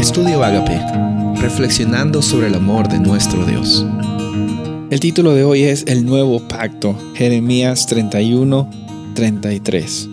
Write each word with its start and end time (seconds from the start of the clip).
Estudio 0.00 0.42
Agape, 0.42 0.80
reflexionando 1.42 2.22
sobre 2.22 2.46
el 2.46 2.54
amor 2.54 2.88
de 2.88 2.98
nuestro 2.98 3.44
Dios. 3.44 3.84
El 4.90 4.98
título 4.98 5.34
de 5.34 5.44
hoy 5.44 5.64
es 5.64 5.84
El 5.86 6.06
nuevo 6.06 6.40
pacto, 6.48 6.96
Jeremías 7.14 7.86
31, 7.86 8.70
33. 9.14 10.08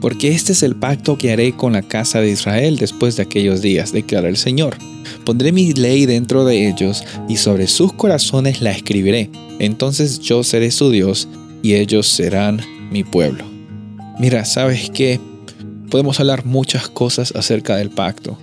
Porque 0.00 0.28
este 0.28 0.52
es 0.52 0.62
el 0.62 0.74
pacto 0.74 1.18
que 1.18 1.32
haré 1.32 1.52
con 1.52 1.74
la 1.74 1.82
casa 1.82 2.22
de 2.22 2.30
Israel 2.30 2.78
después 2.78 3.16
de 3.16 3.24
aquellos 3.24 3.60
días, 3.60 3.92
declara 3.92 4.30
el 4.30 4.38
Señor. 4.38 4.78
Pondré 5.26 5.52
mi 5.52 5.74
ley 5.74 6.06
dentro 6.06 6.46
de 6.46 6.66
ellos 6.66 7.04
y 7.28 7.36
sobre 7.36 7.66
sus 7.66 7.92
corazones 7.92 8.62
la 8.62 8.70
escribiré. 8.70 9.30
Entonces 9.58 10.18
yo 10.18 10.44
seré 10.44 10.70
su 10.70 10.90
Dios 10.90 11.28
y 11.62 11.74
ellos 11.74 12.06
serán 12.06 12.62
mi 12.90 13.04
pueblo. 13.04 13.44
Mira, 14.18 14.46
¿sabes 14.46 14.88
qué? 14.88 15.20
Podemos 15.90 16.20
hablar 16.20 16.46
muchas 16.46 16.88
cosas 16.88 17.34
acerca 17.36 17.76
del 17.76 17.90
pacto, 17.90 18.38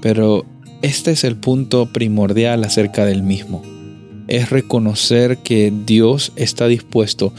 pero 0.00 0.44
este 0.82 1.10
es 1.10 1.24
el 1.24 1.36
punto 1.36 1.92
primordial 1.92 2.64
acerca 2.64 3.04
del 3.04 3.22
mismo. 3.22 3.62
Es 4.28 4.50
reconocer 4.50 5.38
que 5.38 5.72
Dios 5.86 6.32
está 6.36 6.68
dispuesto 6.68 7.32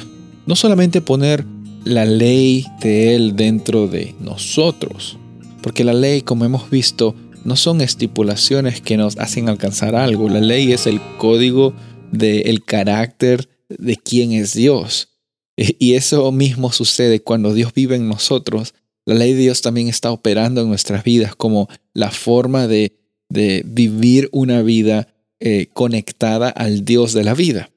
no 0.46 0.56
solamente 0.56 1.02
poner 1.02 1.46
la 1.86 2.06
ley 2.06 2.66
de 2.82 3.16
Él 3.16 3.36
dentro 3.36 3.88
de 3.88 4.16
nosotros, 4.20 5.18
porque 5.62 5.84
la 5.84 5.94
ley, 5.94 6.24
como 6.24 6.44
hemos 6.44 6.72
visto, 6.72 7.16
no 7.44 7.56
son 7.56 7.82
estipulaciones 7.82 8.82
que 8.82 8.98
nos 8.98 9.18
hacen 9.18 9.48
alcanzar 9.48 9.96
algo. 9.96 10.28
La 10.28 10.42
ley 10.42 10.72
es 10.72 10.88
el 10.88 11.00
código 11.18 11.74
del 12.12 12.64
carácter 12.64 13.48
de 13.70 13.96
quién 13.96 14.32
es 14.32 14.54
Dios. 14.54 15.10
Y 15.56 15.94
eso 15.94 16.32
mismo 16.32 16.72
sucede 16.72 17.22
cuando 17.22 17.54
Dios 17.54 17.74
vive 17.74 17.96
en 17.96 18.08
nosotros. 18.08 18.74
La 19.10 19.16
ley 19.16 19.34
de 19.34 19.42
Dios 19.42 19.62
también 19.62 19.88
está 19.88 20.12
operando 20.12 20.62
en 20.62 20.70
nuestras 20.70 21.04
vidas 21.04 21.36
como 21.36 21.68
la 21.94 22.12
forma 22.12 22.68
de 22.68 23.00
de 23.30 23.64
vivir 23.66 24.28
una 24.32 24.62
vida 24.62 25.08
eh, 25.40 25.68
conectada 25.74 26.50
al 26.50 26.84
Dios 26.84 27.14
de 27.14 27.24
la 27.24 27.34
vida. 27.34 27.70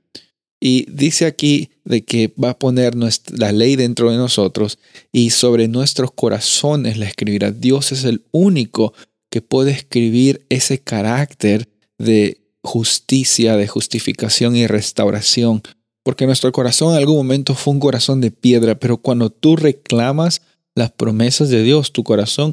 Y 0.61 0.87
dice 0.91 1.27
aquí 1.27 1.71
de 1.85 2.05
que 2.05 2.33
va 2.43 2.51
a 2.51 2.59
poner 2.59 2.95
la 2.97 3.53
ley 3.53 3.77
dentro 3.77 4.11
de 4.11 4.17
nosotros 4.17 4.79
y 5.11 5.31
sobre 5.31 5.69
nuestros 5.69 6.13
corazones 6.13 6.99
la 6.99 7.07
escribirá. 7.07 7.51
Dios 7.51 7.93
es 7.93 8.05
el 8.05 8.23
único 8.31 8.95
que 9.29 9.43
puede 9.43 9.73
escribir 9.73 10.47
ese 10.51 10.79
carácter 10.79 11.69
de 11.99 12.41
justicia, 12.63 13.57
de 13.57 13.67
justificación 13.67 14.55
y 14.55 14.67
restauración. 14.67 15.63
Porque 16.05 16.27
nuestro 16.27 16.53
corazón 16.53 16.93
en 16.93 16.99
algún 16.99 17.17
momento 17.17 17.55
fue 17.55 17.75
un 17.75 17.81
corazón 17.81 18.21
de 18.21 18.31
piedra, 18.31 18.77
pero 18.77 18.99
cuando 18.99 19.31
tú 19.31 19.57
reclamas 19.57 20.43
las 20.75 20.93
promesas 20.93 21.49
de 21.49 21.63
Dios, 21.63 21.93
tu 21.93 22.05
corazón 22.05 22.53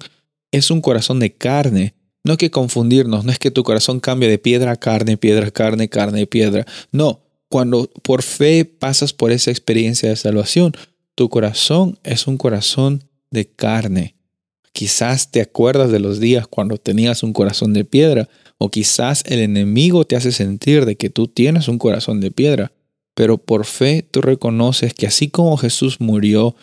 es 0.51 0.71
un 0.71 0.81
corazón 0.81 1.19
de 1.19 1.33
carne 1.33 1.93
no 2.23 2.33
hay 2.33 2.37
que 2.37 2.51
confundirnos, 2.51 3.23
no 3.25 3.31
es 3.31 3.39
que 3.39 3.51
tu 3.51 3.63
corazón 3.63 3.99
cambie 3.99 4.29
de 4.29 4.37
piedra 4.37 4.71
a 4.71 4.75
carne, 4.75 5.17
piedra 5.17 5.47
a 5.47 5.51
carne, 5.51 5.89
carne 5.89 6.23
a 6.23 6.25
piedra. 6.25 6.65
No, 6.91 7.21
cuando 7.47 7.89
por 8.03 8.23
fe 8.23 8.65
pasas 8.65 9.13
por 9.13 9.31
esa 9.31 9.51
experiencia 9.51 10.09
de 10.09 10.15
salvación, 10.15 10.73
tu 11.15 11.29
corazón 11.29 11.97
es 12.03 12.27
un 12.27 12.37
corazón 12.37 13.03
de 13.31 13.47
carne. 13.47 14.15
Quizás 14.73 15.31
te 15.31 15.41
acuerdas 15.41 15.91
de 15.91 15.99
los 15.99 16.19
días 16.19 16.47
cuando 16.47 16.77
tenías 16.77 17.23
un 17.23 17.33
corazón 17.33 17.73
de 17.73 17.85
piedra, 17.85 18.29
o 18.57 18.69
quizás 18.69 19.23
el 19.25 19.39
enemigo 19.39 20.05
te 20.05 20.17
hace 20.17 20.31
sentir 20.31 20.85
de 20.85 20.97
que 20.97 21.09
tú 21.09 21.27
tienes 21.27 21.69
un 21.69 21.77
corazón 21.79 22.19
de 22.19 22.31
piedra, 22.31 22.73
pero 23.15 23.37
por 23.37 23.65
fe 23.65 24.05
tú 24.09 24.21
reconoces 24.21 24.93
que 24.93 25.07
así 25.07 25.29
como 25.29 25.57
Jesús 25.57 26.01
murió 26.01 26.55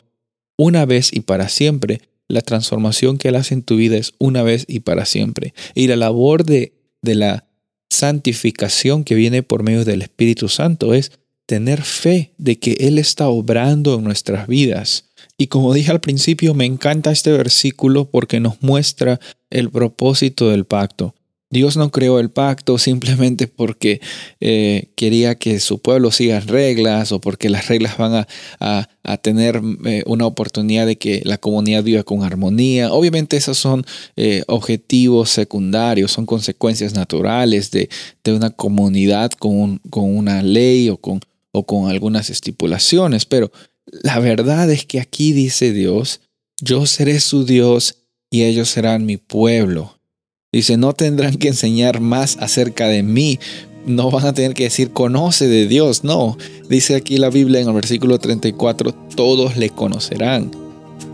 una 0.57 0.87
vez 0.87 1.12
y 1.12 1.21
para 1.21 1.49
siempre, 1.49 2.01
la 2.29 2.41
transformación 2.41 3.19
que 3.19 3.29
Él 3.29 3.37
hace 3.37 3.55
en 3.55 3.62
tu 3.62 3.77
vida 3.77 3.97
es 3.97 4.15
una 4.19 4.43
vez 4.43 4.65
y 4.69 4.81
para 4.81 5.05
siempre. 5.05 5.55
Y 5.75 5.87
la 5.87 5.97
labor 5.97 6.45
de, 6.45 6.73
de 7.03 7.15
la 7.15 7.47
santificación 7.91 9.05
que 9.05 9.15
viene 9.15 9.43
por 9.43 9.62
medio 9.62 9.84
del 9.84 10.03
Espíritu 10.03 10.49
Santo 10.49 10.95
es 10.95 11.12
tener 11.47 11.83
fe 11.83 12.33
de 12.39 12.59
que 12.59 12.72
Él 12.81 12.99
está 12.99 13.28
obrando 13.28 13.95
en 13.95 14.05
nuestras 14.05 14.49
vidas. 14.49 15.11
Y 15.39 15.47
como 15.49 15.75
dije 15.75 15.91
al 15.91 16.00
principio, 16.00 16.55
me 16.55 16.65
encanta 16.65 17.12
este 17.12 17.31
versículo 17.31 18.11
porque 18.11 18.41
nos 18.41 18.62
muestra 18.62 19.21
el 19.50 19.71
propósito 19.71 20.50
del 20.50 20.65
pacto. 20.65 21.15
Dios 21.49 21.77
no 21.77 21.91
creó 21.91 22.19
el 22.19 22.31
pacto 22.31 22.77
simplemente 22.77 23.47
porque 23.47 24.01
eh, 24.41 24.91
quería 24.97 25.37
que 25.37 25.61
su 25.61 25.79
pueblo 25.79 26.11
siga 26.11 26.41
reglas 26.41 27.12
o 27.12 27.21
porque 27.21 27.49
las 27.49 27.69
reglas 27.69 27.97
van 27.99 28.27
a, 28.61 28.89
tener 29.23 29.62
eh, 29.84 30.03
una 30.07 30.27
oportunidad 30.27 30.87
de 30.87 30.99
que 30.99 31.23
la 31.25 31.39
comunidad 31.39 31.84
viva 31.84 32.03
con 32.03 32.25
armonía. 32.25 32.93
Obviamente 32.93 33.37
esos 33.37 33.57
son 33.57 33.87
eh, 34.17 34.43
objetivos 34.49 35.31
secundarios, 35.31 36.11
son 36.11 36.27
consecuencias 36.27 36.95
naturales 36.95 37.71
de, 37.71 37.89
una 38.27 38.51
comunidad 38.51 39.31
con, 39.31 39.78
con, 39.91 40.17
una 40.17 40.43
ley 40.43 40.91
o 40.91 40.97
con, 40.97 41.21
o 41.53 41.65
con 41.65 41.89
algunas 41.89 42.28
estipulaciones. 42.28 43.25
Pero 43.25 43.53
la 43.87 44.19
verdad 44.19 44.69
es 44.71 44.84
que 44.84 44.99
aquí 44.99 45.33
dice 45.33 45.73
Dios, 45.73 46.21
yo 46.61 46.87
seré 46.87 47.21
su 47.21 47.45
Dios 47.45 47.99
y 48.31 48.43
ellos 48.43 48.69
serán 48.69 49.07
mi 49.07 49.17
pueblo. 49.17 49.96
Dice, 50.56 50.78
no 50.78 50.94
tendrán 50.94 51.37
que 51.37 51.49
enseñar 51.49 52.00
más 52.00 52.39
acerca 52.41 52.89
de 52.89 53.03
mí. 53.03 53.39
No 53.84 54.11
van 54.11 54.25
a 54.25 54.33
tener 54.33 54.55
que 54.55 54.62
decir, 54.62 54.91
conoce 54.91 55.49
de 55.49 55.69
Dios. 55.69 56.03
No, 56.03 56.39
dice 56.71 56.94
aquí 56.94 57.19
la 57.19 57.28
Biblia 57.28 57.61
en 57.61 57.69
el 57.69 57.75
versículo 57.75 58.19
34, 58.19 58.95
todos 59.15 59.59
le 59.59 59.69
conocerán. 59.69 60.50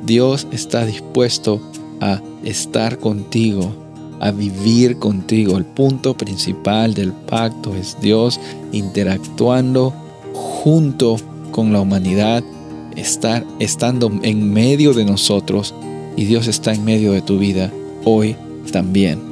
Dios 0.06 0.46
está 0.52 0.86
dispuesto 0.86 1.60
a 2.00 2.22
estar 2.44 3.00
contigo, 3.00 3.74
a 4.20 4.30
vivir 4.30 4.98
contigo. 4.98 5.58
El 5.58 5.64
punto 5.64 6.16
principal 6.16 6.94
del 6.94 7.12
pacto 7.12 7.74
es 7.74 7.96
Dios 8.00 8.38
interactuando 8.70 9.92
junto 10.34 11.16
con 11.50 11.72
la 11.72 11.80
humanidad, 11.80 12.44
estar 12.94 13.44
estando 13.58 14.08
en 14.22 14.52
medio 14.52 14.94
de 14.94 15.04
nosotros 15.04 15.74
y 16.16 16.26
Dios 16.26 16.46
está 16.46 16.72
en 16.72 16.84
medio 16.84 17.10
de 17.10 17.22
tu 17.22 17.40
vida 17.40 17.72
hoy 18.04 18.36
también. 18.70 19.31